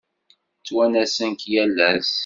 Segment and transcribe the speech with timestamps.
[0.59, 2.11] Ttwanasen-k yal ass.